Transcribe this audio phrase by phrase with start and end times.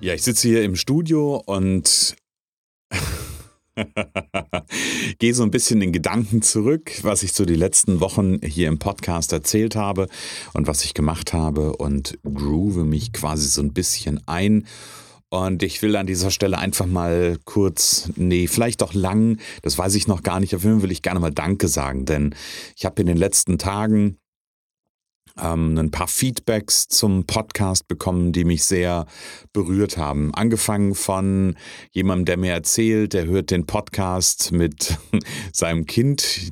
[0.00, 2.14] Ja, ich sitze hier im Studio und
[5.18, 8.78] Gehe so ein bisschen in Gedanken zurück, was ich so die letzten Wochen hier im
[8.78, 10.08] Podcast erzählt habe
[10.54, 14.68] und was ich gemacht habe und groove mich quasi so ein bisschen ein.
[15.30, 19.96] Und ich will an dieser Stelle einfach mal kurz, nee, vielleicht auch lang, das weiß
[19.96, 22.36] ich noch gar nicht, auf jeden Fall will ich gerne mal Danke sagen, denn
[22.76, 24.18] ich habe in den letzten Tagen
[25.40, 29.06] ähm, ein paar Feedbacks zum Podcast bekommen, die mich sehr
[29.52, 30.34] berührt haben.
[30.34, 31.56] Angefangen von
[31.90, 34.98] jemandem, der mir erzählt, der hört den Podcast mit
[35.52, 36.50] seinem Kind.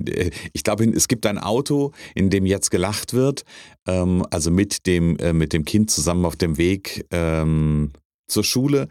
[0.53, 3.45] Ich glaube, es gibt ein Auto, in dem jetzt gelacht wird,
[3.87, 7.93] ähm, also mit dem, äh, mit dem Kind zusammen auf dem Weg ähm,
[8.29, 8.89] zur Schule.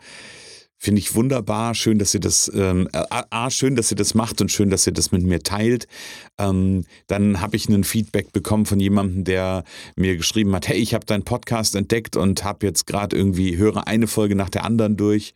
[0.77, 1.73] Finde ich wunderbar.
[1.73, 4.93] Schön, dass ihr das, ähm, A, schön, dass ihr das macht und schön, dass ihr
[4.93, 5.87] das mit mir teilt.
[6.37, 9.63] Ähm, dann habe ich ein Feedback bekommen von jemandem, der
[9.95, 13.87] mir geschrieben hat, hey, ich habe deinen Podcast entdeckt und habe jetzt gerade irgendwie, höre
[13.87, 15.33] eine Folge nach der anderen durch.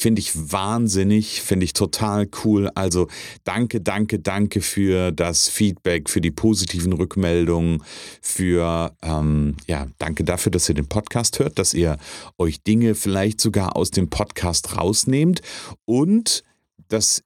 [0.00, 2.70] Finde ich wahnsinnig, finde ich total cool.
[2.76, 3.08] Also
[3.42, 7.82] danke, danke, danke für das Feedback, für die positiven Rückmeldungen,
[8.22, 11.96] für, ähm, ja, danke dafür, dass ihr den Podcast hört, dass ihr
[12.38, 15.40] euch Dinge vielleicht sogar aus dem Podcast rausnehmt
[15.84, 16.44] und
[16.86, 17.24] dass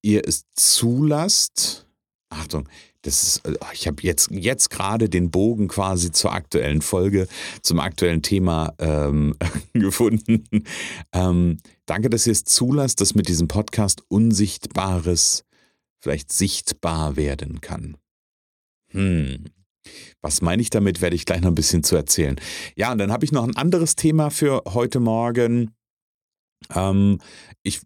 [0.00, 1.86] ihr es zulasst.
[2.30, 2.66] Achtung,
[3.06, 7.28] das ist, äh, ich habe jetzt, jetzt gerade den Bogen quasi zur aktuellen Folge,
[7.62, 9.36] zum aktuellen Thema ähm,
[9.72, 10.44] gefunden.
[11.12, 15.44] Ähm, danke, dass ihr es zulasst, dass mit diesem Podcast Unsichtbares
[16.00, 17.96] vielleicht sichtbar werden kann.
[18.90, 19.44] Hm.
[20.20, 22.36] Was meine ich damit, werde ich gleich noch ein bisschen zu erzählen.
[22.74, 25.70] Ja, und dann habe ich noch ein anderes Thema für heute Morgen.
[26.74, 27.20] Ähm,
[27.62, 27.80] ich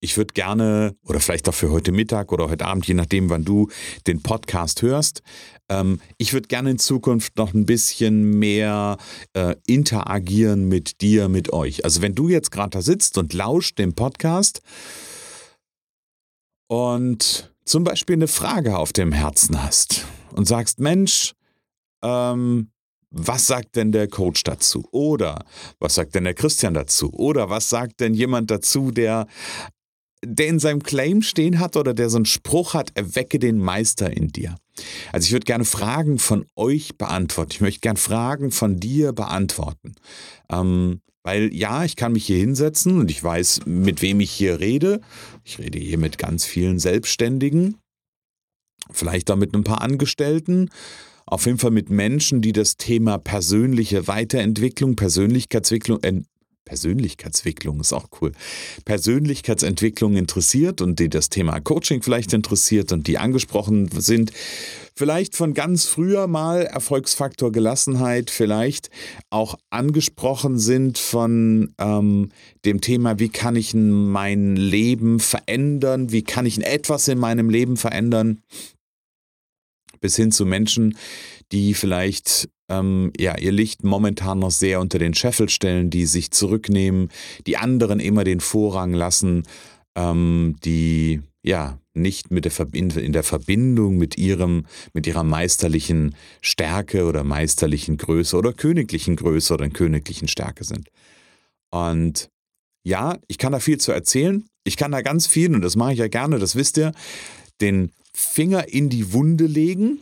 [0.00, 3.44] ich würde gerne, oder vielleicht auch für heute Mittag oder heute Abend, je nachdem, wann
[3.44, 3.68] du
[4.06, 5.22] den Podcast hörst,
[5.68, 8.96] ähm, ich würde gerne in Zukunft noch ein bisschen mehr
[9.34, 11.84] äh, interagieren mit dir, mit euch.
[11.84, 14.60] Also wenn du jetzt gerade da sitzt und lauscht dem Podcast
[16.68, 21.34] und zum Beispiel eine Frage auf dem Herzen hast und sagst, Mensch,
[22.02, 22.71] ähm,
[23.12, 24.88] was sagt denn der Coach dazu?
[24.90, 25.44] Oder
[25.78, 27.12] was sagt denn der Christian dazu?
[27.12, 29.26] Oder was sagt denn jemand dazu, der,
[30.24, 34.10] der in seinem Claim stehen hat oder der so einen Spruch hat, erwecke den Meister
[34.10, 34.56] in dir?
[35.12, 37.52] Also ich würde gerne Fragen von euch beantworten.
[37.52, 39.94] Ich möchte gerne Fragen von dir beantworten.
[40.50, 44.58] Ähm, weil ja, ich kann mich hier hinsetzen und ich weiß, mit wem ich hier
[44.58, 45.00] rede.
[45.44, 47.76] Ich rede hier mit ganz vielen Selbstständigen,
[48.90, 50.70] vielleicht auch mit ein paar Angestellten
[51.32, 56.20] auf jeden Fall mit Menschen, die das Thema persönliche Weiterentwicklung, Persönlichkeitsentwicklung, äh,
[56.66, 58.32] Persönlichkeitsentwicklung ist auch cool.
[58.84, 64.30] Persönlichkeitsentwicklung interessiert und die das Thema Coaching vielleicht interessiert und die angesprochen sind.
[64.94, 68.90] Vielleicht von ganz früher mal Erfolgsfaktor Gelassenheit, vielleicht
[69.30, 72.28] auch angesprochen sind von ähm,
[72.66, 77.78] dem Thema, wie kann ich mein Leben verändern, wie kann ich etwas in meinem Leben
[77.78, 78.42] verändern
[80.02, 80.98] bis hin zu Menschen,
[81.52, 86.30] die vielleicht ähm, ja, ihr Licht momentan noch sehr unter den Scheffel stellen, die sich
[86.30, 87.10] zurücknehmen,
[87.46, 89.44] die anderen immer den Vorrang lassen,
[89.94, 96.14] ähm, die ja nicht mit der Verbind in der Verbindung mit ihrem, mit ihrer meisterlichen
[96.40, 100.88] Stärke oder meisterlichen Größe oder königlichen Größe oder königlichen Stärke sind.
[101.70, 102.28] Und
[102.84, 104.44] ja, ich kann da viel zu erzählen.
[104.64, 106.92] Ich kann da ganz viel, und das mache ich ja gerne, das wisst ihr,
[107.60, 110.00] den Finger in die Wunde legen.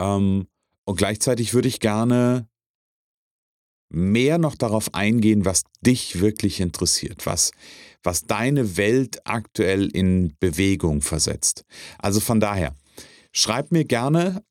[0.00, 0.46] Ähm,
[0.84, 2.48] und gleichzeitig würde ich gerne
[3.90, 7.52] mehr noch darauf eingehen, was dich wirklich interessiert, was,
[8.02, 11.64] was deine Welt aktuell in Bewegung versetzt.
[11.98, 12.74] Also von daher,
[13.32, 14.44] schreib mir gerne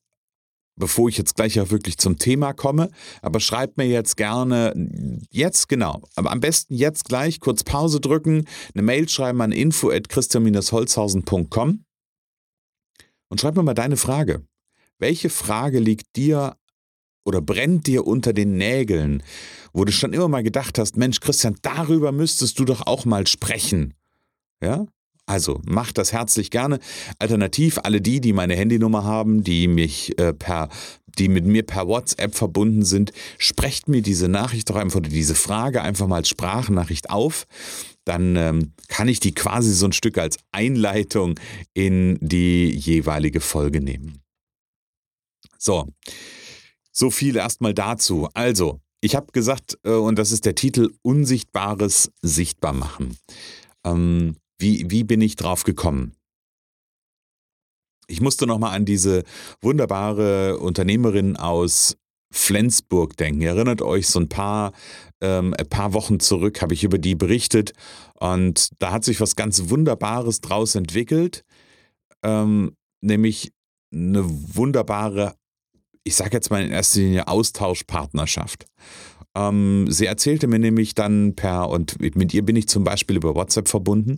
[0.78, 2.90] bevor ich jetzt gleich auch wirklich zum Thema komme,
[3.22, 4.74] aber schreibt mir jetzt gerne,
[5.30, 9.90] jetzt genau, aber am besten jetzt gleich kurz Pause drücken, eine Mail schreiben an info
[9.90, 11.84] at christian-holzhausen.com
[13.30, 14.46] und schreib mir mal deine Frage.
[15.00, 16.56] Welche Frage liegt dir
[17.24, 19.22] oder brennt dir unter den Nägeln,
[19.74, 23.28] wo du schon immer mal gedacht hast, Mensch, Christian, darüber müsstest du doch auch mal
[23.28, 23.94] sprechen.
[24.62, 24.88] Ja?
[25.28, 26.80] Also macht das herzlich gerne.
[27.20, 30.70] Alternativ alle die, die meine Handynummer haben, die mich äh, per,
[31.20, 35.36] die mit mir per WhatsApp verbunden sind, sprecht mir diese Nachricht doch einfach oder diese
[35.36, 37.46] Frage einfach mal als Sprachnachricht auf.
[38.06, 41.38] Dann ähm, kann ich die quasi so ein Stück als Einleitung
[41.74, 44.22] in die jeweilige Folge nehmen.
[45.58, 45.90] So,
[46.94, 48.30] so viel erstmal dazu.
[48.34, 53.18] Also, ich habe gesagt, äh, und das ist der Titel, Unsichtbares sichtbar machen.
[53.84, 56.14] Ähm, wie, wie bin ich drauf gekommen?
[58.08, 59.24] Ich musste nochmal an diese
[59.62, 61.98] wunderbare Unternehmerin aus
[62.32, 63.42] Flensburg denken.
[63.42, 64.72] Ihr erinnert euch, so ein paar,
[65.22, 67.74] ähm, ein paar Wochen zurück habe ich über die berichtet
[68.16, 71.44] und da hat sich was ganz Wunderbares draus entwickelt,
[72.24, 73.52] ähm, nämlich
[73.94, 75.36] eine wunderbare,
[76.08, 78.66] ich sage jetzt mal in erster Linie Austauschpartnerschaft.
[79.36, 83.36] Ähm, sie erzählte mir nämlich dann per, und mit ihr bin ich zum Beispiel über
[83.36, 84.18] WhatsApp verbunden.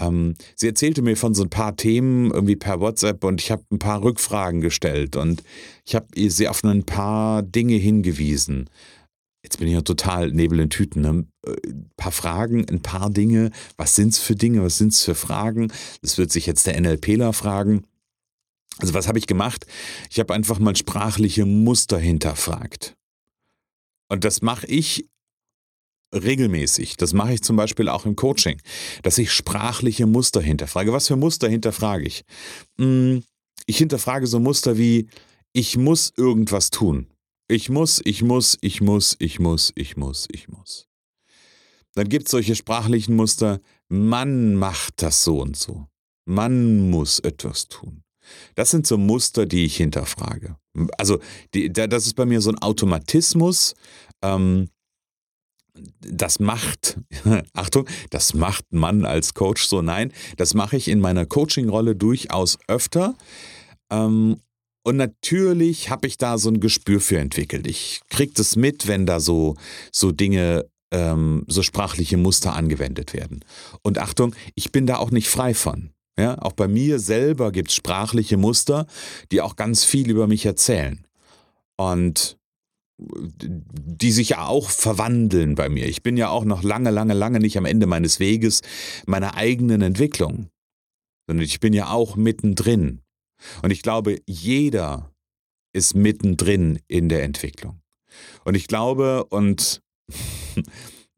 [0.00, 3.62] Ähm, sie erzählte mir von so ein paar Themen irgendwie per WhatsApp und ich habe
[3.70, 5.42] ein paar Rückfragen gestellt und
[5.86, 8.68] ich habe sie auf ein paar Dinge hingewiesen.
[9.44, 11.02] Jetzt bin ich ja total Nebel in Tüten.
[11.02, 11.08] Ne?
[11.08, 13.50] Ein äh, paar Fragen, ein paar Dinge.
[13.76, 14.62] Was sind es für Dinge?
[14.62, 15.72] Was sind es für Fragen?
[16.00, 17.84] Das wird sich jetzt der NLPler fragen.
[18.78, 19.66] Also was habe ich gemacht?
[20.10, 22.96] Ich habe einfach mal sprachliche Muster hinterfragt.
[24.08, 25.08] Und das mache ich
[26.14, 26.96] regelmäßig.
[26.96, 28.60] Das mache ich zum Beispiel auch im Coaching,
[29.02, 30.92] dass ich sprachliche Muster hinterfrage.
[30.92, 32.24] Was für Muster hinterfrage ich?
[32.78, 33.22] Hm,
[33.66, 35.08] ich hinterfrage so Muster wie,
[35.52, 37.06] ich muss irgendwas tun.
[37.48, 40.88] Ich muss, ich muss, ich muss, ich muss, ich muss, ich muss.
[41.94, 45.86] Dann gibt es solche sprachlichen Muster, man macht das so und so.
[46.24, 48.01] Man muss etwas tun.
[48.54, 50.56] Das sind so Muster, die ich hinterfrage.
[50.98, 51.18] Also
[51.54, 53.74] die, das ist bei mir so ein Automatismus.
[54.22, 54.68] Ähm,
[56.00, 56.98] das macht,
[57.54, 59.82] Achtung, das macht man als Coach so.
[59.82, 63.14] Nein, das mache ich in meiner Coaching-Rolle durchaus öfter.
[63.90, 64.36] Ähm,
[64.84, 67.66] und natürlich habe ich da so ein Gespür für entwickelt.
[67.66, 69.56] Ich kriege das mit, wenn da so,
[69.92, 73.44] so Dinge, ähm, so sprachliche Muster angewendet werden.
[73.82, 75.90] Und Achtung, ich bin da auch nicht frei von.
[76.18, 78.86] Ja, auch bei mir selber gibt es sprachliche Muster,
[79.30, 81.06] die auch ganz viel über mich erzählen.
[81.76, 82.36] Und
[82.98, 85.86] die sich ja auch verwandeln bei mir.
[85.88, 88.60] Ich bin ja auch noch lange, lange, lange nicht am Ende meines Weges
[89.06, 90.48] meiner eigenen Entwicklung,
[91.26, 93.00] sondern ich bin ja auch mittendrin.
[93.62, 95.12] Und ich glaube, jeder
[95.72, 97.80] ist mittendrin in der Entwicklung.
[98.44, 99.82] Und ich glaube, und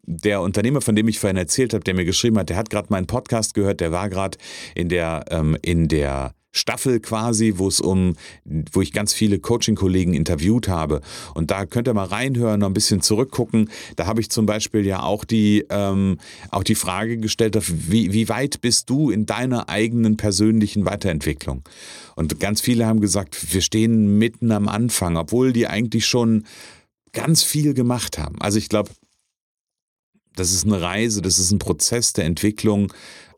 [0.06, 2.88] der Unternehmer, von dem ich vorhin erzählt habe, der mir geschrieben hat, der hat gerade
[2.90, 4.38] meinen Podcast gehört, der war gerade
[4.74, 8.14] in der, ähm, in der Staffel quasi, wo es um,
[8.72, 11.00] wo ich ganz viele Coaching-Kollegen interviewt habe.
[11.34, 13.70] Und da könnt ihr mal reinhören, noch ein bisschen zurückgucken.
[13.96, 16.18] Da habe ich zum Beispiel ja auch die, ähm,
[16.50, 17.58] auch die Frage gestellt,
[17.90, 21.62] wie, wie weit bist du in deiner eigenen persönlichen Weiterentwicklung?
[22.14, 26.44] Und ganz viele haben gesagt, wir stehen mitten am Anfang, obwohl die eigentlich schon
[27.12, 28.40] ganz viel gemacht haben.
[28.40, 28.90] Also ich glaube,
[30.36, 32.92] das ist eine Reise, das ist ein Prozess der Entwicklung,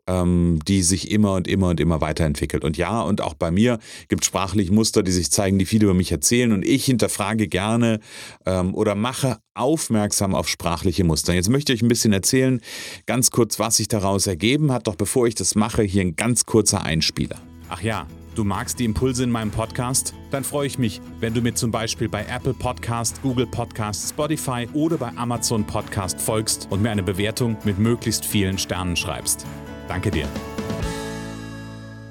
[0.07, 2.63] ähm, die sich immer und immer und immer weiterentwickelt.
[2.63, 3.77] Und ja, und auch bei mir
[4.07, 6.51] gibt es sprachliche Muster, die sich zeigen, die viel über mich erzählen.
[6.53, 7.99] Und ich hinterfrage gerne
[8.45, 11.33] ähm, oder mache aufmerksam auf sprachliche Muster.
[11.33, 12.61] Jetzt möchte ich ein bisschen erzählen,
[13.05, 14.87] ganz kurz, was sich daraus ergeben hat.
[14.87, 17.39] Doch bevor ich das mache, hier ein ganz kurzer Einspieler.
[17.69, 18.07] Ach ja.
[18.37, 20.13] Du magst die Impulse in meinem Podcast?
[20.29, 24.69] Dann freue ich mich, wenn du mir zum Beispiel bei Apple Podcast, Google Podcast, Spotify
[24.73, 29.47] oder bei Amazon Podcast folgst und mir eine Bewertung mit möglichst vielen Sternen schreibst.
[29.87, 30.27] Danke dir.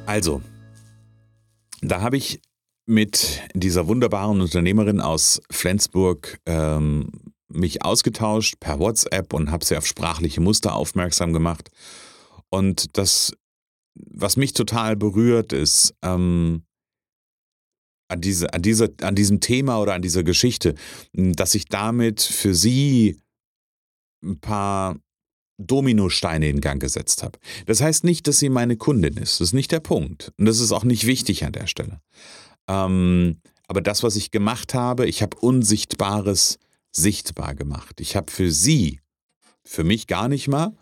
[0.07, 0.43] Also,
[1.81, 2.41] da habe ich
[2.87, 7.09] mit dieser wunderbaren Unternehmerin aus Flensburg ähm,
[7.47, 11.71] mich ausgetauscht per WhatsApp und habe sie auf sprachliche Muster aufmerksam gemacht.
[12.51, 13.33] Und das
[13.97, 16.63] was mich total berührt, ist ähm,
[18.09, 20.75] an, diese, an, dieser, an diesem Thema oder an dieser Geschichte,
[21.13, 23.21] dass ich damit für sie
[24.23, 24.97] ein paar
[25.59, 27.39] Dominosteine in Gang gesetzt habe.
[27.65, 29.41] Das heißt nicht, dass sie meine Kundin ist.
[29.41, 30.33] Das ist nicht der Punkt.
[30.37, 32.01] Und das ist auch nicht wichtig an der Stelle.
[32.69, 36.59] Ähm, aber das, was ich gemacht habe, ich habe Unsichtbares
[36.93, 38.01] sichtbar gemacht.
[38.01, 39.01] Ich habe für sie,
[39.65, 40.77] für mich gar nicht mal,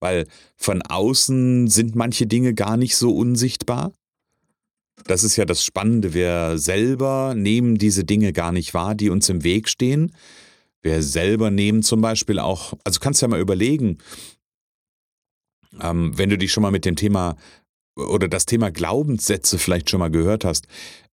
[0.00, 0.26] weil
[0.56, 3.92] von außen sind manche Dinge gar nicht so unsichtbar.
[5.04, 6.14] Das ist ja das Spannende.
[6.14, 10.12] Wir selber nehmen diese Dinge gar nicht wahr, die uns im Weg stehen.
[10.82, 13.98] Wir selber nehmen zum Beispiel auch, also kannst du ja mal überlegen,
[15.80, 17.36] ähm, wenn du dich schon mal mit dem Thema
[17.96, 20.66] oder das Thema Glaubenssätze vielleicht schon mal gehört hast.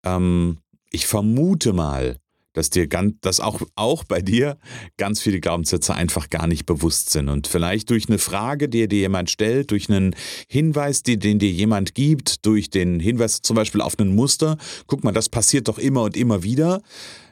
[0.04, 0.58] Ähm,
[0.90, 2.16] ich vermute mal,
[2.52, 4.58] dass dir ganz, dass auch, auch bei dir
[4.96, 7.28] ganz viele Glaubenssätze einfach gar nicht bewusst sind.
[7.28, 10.16] Und vielleicht durch eine Frage, die dir jemand stellt, durch einen
[10.48, 15.04] Hinweis, die, den dir jemand gibt, durch den Hinweis zum Beispiel auf ein Muster, guck
[15.04, 16.82] mal, das passiert doch immer und immer wieder,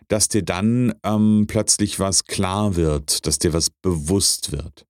[0.06, 4.84] dass dir dann ähm, plötzlich was klar wird, dass dir was bewusst wird.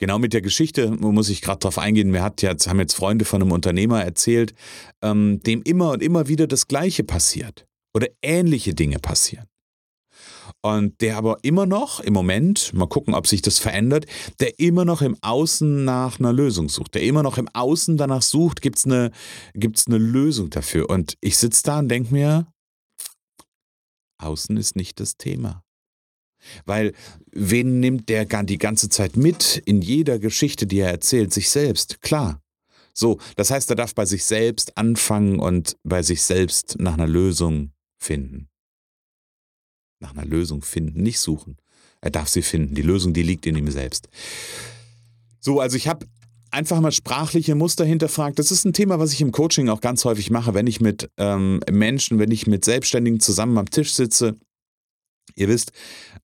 [0.00, 2.12] Genau mit der Geschichte muss ich gerade drauf eingehen.
[2.12, 4.54] Wir haben jetzt Freunde von einem Unternehmer erzählt,
[5.02, 7.67] ähm, dem immer und immer wieder das Gleiche passiert
[7.98, 9.46] oder ähnliche Dinge passieren.
[10.62, 14.06] Und der aber immer noch im Moment, mal gucken, ob sich das verändert,
[14.38, 18.22] der immer noch im Außen nach einer Lösung sucht, der immer noch im Außen danach
[18.22, 19.10] sucht, gibt es eine,
[19.54, 20.88] gibt's eine Lösung dafür.
[20.88, 22.46] Und ich sitze da und denke mir,
[24.18, 25.64] Außen ist nicht das Thema.
[26.64, 26.92] Weil
[27.32, 31.32] wen nimmt der die ganze Zeit mit in jeder Geschichte, die er erzählt?
[31.32, 32.40] Sich selbst, klar.
[32.94, 37.06] So, das heißt, er darf bei sich selbst anfangen und bei sich selbst nach einer
[37.06, 38.48] Lösung finden.
[40.00, 41.56] Nach einer Lösung finden, nicht suchen.
[42.00, 42.74] Er darf sie finden.
[42.74, 44.08] Die Lösung, die liegt in ihm selbst.
[45.40, 46.06] So, also ich habe
[46.50, 48.38] einfach mal sprachliche Muster hinterfragt.
[48.38, 51.10] Das ist ein Thema, was ich im Coaching auch ganz häufig mache, wenn ich mit
[51.16, 54.36] ähm, Menschen, wenn ich mit Selbstständigen zusammen am Tisch sitze.
[55.34, 55.72] Ihr wisst,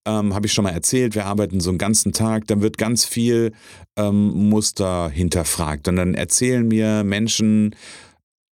[0.06, 3.04] ähm, habe ich schon mal erzählt, wir arbeiten so einen ganzen Tag, dann wird ganz
[3.04, 3.52] viel
[3.96, 5.88] ähm, Muster hinterfragt.
[5.88, 7.74] Und dann erzählen mir Menschen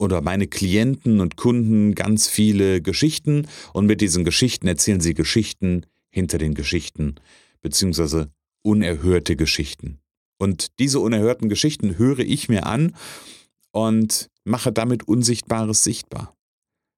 [0.02, 5.86] oder meine Klienten und Kunden ganz viele Geschichten und mit diesen Geschichten erzählen sie Geschichten
[6.10, 7.16] hinter den Geschichten,
[7.62, 8.32] beziehungsweise
[8.64, 10.00] unerhörte Geschichten.
[10.40, 12.96] Und diese unerhörten Geschichten höre ich mir an
[13.72, 16.36] und mache damit Unsichtbares sichtbar.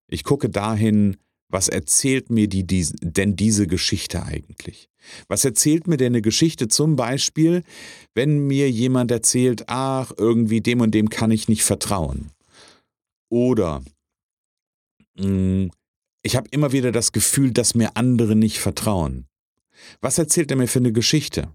[0.10, 1.18] Ich gucke dahin,
[1.50, 4.88] was erzählt mir die, die, denn diese Geschichte eigentlich?
[5.28, 7.64] Was erzählt mir denn eine Geschichte zum Beispiel,
[8.16, 12.32] wenn mir jemand erzählt, ach, irgendwie dem und dem kann ich nicht vertrauen?
[13.34, 13.82] Oder
[15.18, 15.72] mh, hm,
[16.22, 19.26] ich habe immer wieder das Gefühl, dass mir andere nicht vertrauen.
[20.02, 21.52] Was erzählt er mir für eine Geschichte?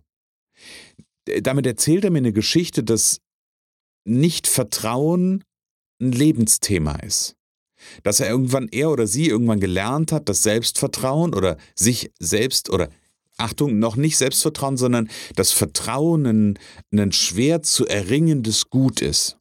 [1.42, 3.20] damit erzählt er mir eine Geschichte, dass
[4.06, 5.44] Nicht-Vertrauen
[6.00, 7.37] ein Lebensthema ist.
[8.02, 12.88] Dass er irgendwann, er oder sie irgendwann gelernt hat, dass Selbstvertrauen oder sich selbst oder
[13.37, 16.58] Achtung, noch nicht Selbstvertrauen, sondern das Vertrauen ein,
[16.92, 19.38] ein schwer zu erringendes Gut ist.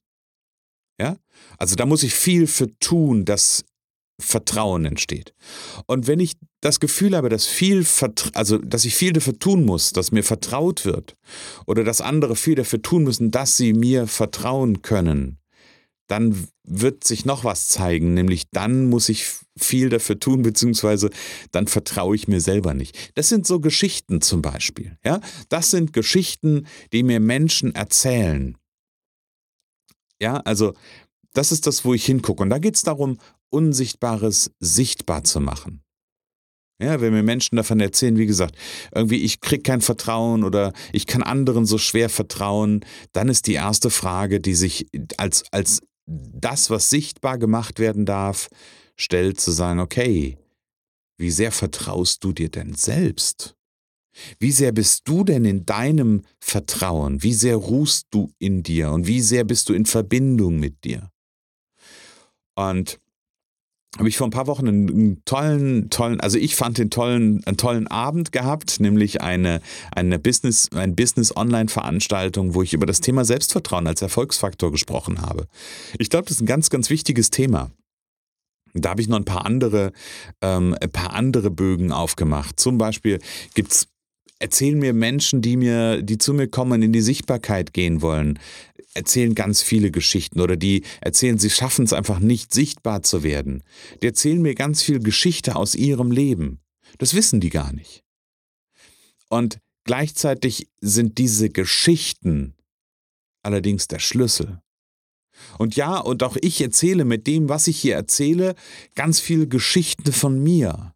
[1.57, 3.63] Also da muss ich viel für tun, dass
[4.19, 5.33] Vertrauen entsteht.
[5.85, 7.85] Und wenn ich das Gefühl habe, dass viel,
[8.33, 11.15] also dass ich viel dafür tun muss, dass mir vertraut wird,
[11.67, 15.37] oder dass andere viel dafür tun müssen, dass sie mir vertrauen können,
[16.07, 19.25] dann wird sich noch was zeigen, nämlich dann muss ich
[19.57, 21.09] viel dafür tun, beziehungsweise
[21.51, 23.11] dann vertraue ich mir selber nicht.
[23.15, 24.97] Das sind so Geschichten zum Beispiel.
[25.03, 25.19] Ja?
[25.49, 28.57] Das sind Geschichten, die mir Menschen erzählen.
[30.19, 30.73] Ja, also
[31.37, 32.41] das ist das, wo ich hingucke.
[32.41, 33.17] Und da geht es darum,
[33.49, 35.83] Unsichtbares sichtbar zu machen.
[36.81, 38.55] Ja, wenn mir Menschen davon erzählen, wie gesagt,
[38.93, 43.53] irgendwie ich krieg kein Vertrauen oder ich kann anderen so schwer vertrauen, dann ist die
[43.53, 48.49] erste Frage, die sich als, als das, was sichtbar gemacht werden darf,
[48.95, 50.37] stellt, zu sagen, okay,
[51.17, 53.55] wie sehr vertraust du dir denn selbst?
[54.39, 57.23] Wie sehr bist du denn in deinem Vertrauen?
[57.23, 58.91] Wie sehr ruhst du in dir?
[58.91, 61.11] Und wie sehr bist du in Verbindung mit dir?
[62.57, 62.99] Und
[63.97, 67.57] habe ich vor ein paar Wochen einen, tollen, tollen, also ich fand den tollen, einen
[67.57, 69.61] tollen Abend gehabt, nämlich eine,
[69.91, 75.47] eine Business, ein Business-Online-Veranstaltung, wo ich über das Thema Selbstvertrauen als Erfolgsfaktor gesprochen habe.
[75.99, 77.71] Ich glaube, das ist ein ganz, ganz wichtiges Thema.
[78.73, 79.93] Da habe ich noch ein paar andere,
[80.41, 82.59] ähm, ein paar andere Bögen aufgemacht.
[82.59, 83.19] Zum Beispiel
[83.53, 83.87] gibt es
[84.39, 88.39] erzählen mir Menschen, die mir, die zu mir kommen, in die Sichtbarkeit gehen wollen,
[88.97, 93.63] erzählen ganz viele Geschichten oder die erzählen, sie schaffen es einfach nicht sichtbar zu werden.
[94.01, 96.59] Die erzählen mir ganz viel Geschichte aus ihrem Leben.
[96.97, 98.03] Das wissen die gar nicht.
[99.29, 102.55] Und gleichzeitig sind diese Geschichten
[103.43, 104.59] allerdings der Schlüssel.
[105.57, 108.55] Und ja, und auch ich erzähle mit dem, was ich hier erzähle,
[108.95, 110.93] ganz viele Geschichten von mir.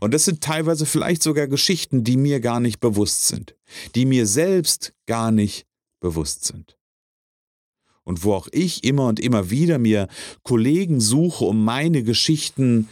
[0.00, 3.54] Und das sind teilweise vielleicht sogar Geschichten, die mir gar nicht bewusst sind,
[3.94, 5.66] die mir selbst gar nicht
[6.00, 6.77] bewusst sind.
[8.08, 10.08] Und wo auch ich immer und immer wieder mir
[10.42, 12.88] Kollegen suche, um meine Geschichten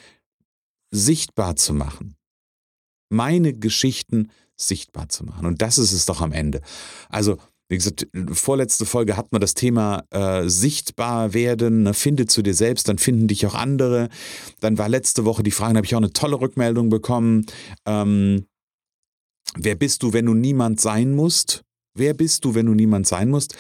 [0.90, 2.16] sichtbar zu machen.
[3.08, 5.46] Meine Geschichten sichtbar zu machen.
[5.46, 6.60] Und das ist es doch am Ende.
[7.08, 7.38] Also
[7.70, 12.54] wie gesagt, vorletzte Folge hat man das Thema äh, sichtbar werden, ne, finde zu dir
[12.54, 14.10] selbst, dann finden dich auch andere.
[14.60, 17.46] Dann war letzte Woche die Frage, habe ich auch eine tolle Rückmeldung bekommen.
[17.86, 18.44] Ähm,
[19.56, 21.62] wer bist du, wenn du niemand sein musst?
[21.94, 23.56] Wer bist du, wenn du niemand sein musst?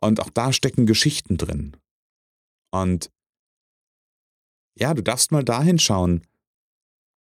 [0.00, 1.76] Und auch da stecken Geschichten drin.
[2.70, 3.10] Und
[4.78, 6.22] ja, du darfst mal dahin schauen.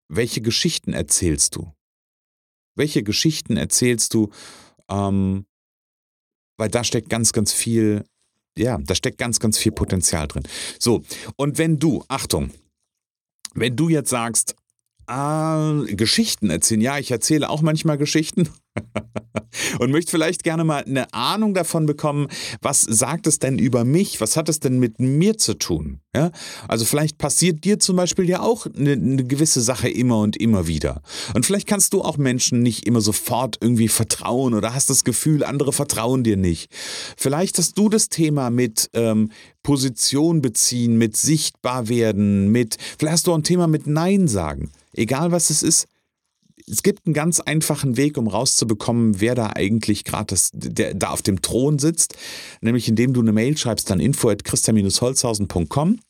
[0.08, 1.72] welche Geschichten erzählst du?
[2.76, 4.30] Welche Geschichten erzählst du?
[4.88, 5.46] Ähm,
[6.58, 8.04] weil da steckt ganz, ganz viel,
[8.56, 10.44] ja, da steckt ganz, ganz viel Potenzial drin.
[10.78, 11.02] So,
[11.36, 12.50] und wenn du, Achtung,
[13.54, 14.54] wenn du jetzt sagst,
[15.06, 18.48] ah, Geschichten erzählen, ja, ich erzähle auch manchmal Geschichten,
[19.78, 22.28] und möchte vielleicht gerne mal eine Ahnung davon bekommen,
[22.60, 24.20] was sagt es denn über mich?
[24.20, 26.00] Was hat es denn mit mir zu tun?
[26.14, 26.30] Ja?
[26.68, 30.66] Also vielleicht passiert dir zum Beispiel ja auch eine, eine gewisse Sache immer und immer
[30.66, 31.02] wieder.
[31.34, 35.44] Und vielleicht kannst du auch Menschen nicht immer sofort irgendwie vertrauen oder hast das Gefühl,
[35.44, 36.70] andere vertrauen dir nicht.
[37.16, 39.30] Vielleicht hast du das Thema mit ähm,
[39.62, 44.70] Position beziehen, mit sichtbar werden, mit, vielleicht hast du auch ein Thema mit Nein sagen.
[44.92, 45.86] Egal was es ist,
[46.70, 51.42] es gibt einen ganz einfachen Weg, um rauszubekommen, wer da eigentlich gerade da auf dem
[51.42, 52.16] Thron sitzt,
[52.60, 56.00] nämlich indem du eine Mail schreibst an info at christian-holzhausen.com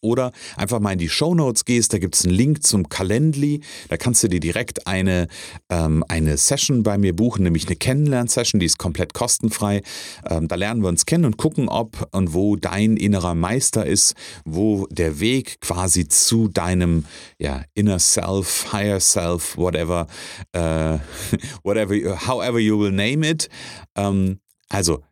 [0.00, 3.60] oder einfach mal in die Show Notes gehst, da gibt es einen Link zum Calendly,
[3.88, 5.28] da kannst du dir direkt eine,
[5.70, 9.82] ähm, eine Session bei mir buchen, nämlich eine Kennenlern-Session, die ist komplett kostenfrei.
[10.28, 14.14] Ähm, da lernen wir uns kennen und gucken, ob und wo dein innerer Meister ist,
[14.44, 17.04] wo der Weg quasi zu deinem
[17.38, 20.06] ja, Inner Self, Higher Self, whatever,
[20.52, 20.98] äh,
[21.62, 21.94] whatever,
[22.26, 23.48] however you will name it.
[23.96, 25.02] Ähm, also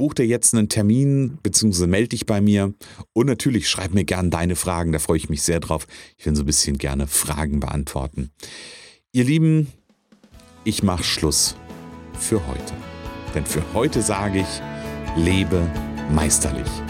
[0.00, 1.86] buch dir jetzt einen Termin bzw.
[1.86, 2.72] melde dich bei mir
[3.12, 5.86] und natürlich schreib mir gerne deine Fragen, da freue ich mich sehr drauf.
[6.16, 8.30] Ich will so ein bisschen gerne Fragen beantworten.
[9.12, 9.70] Ihr Lieben,
[10.64, 11.54] ich mache Schluss
[12.18, 12.72] für heute.
[13.34, 15.70] Denn für heute sage ich, lebe
[16.10, 16.89] meisterlich.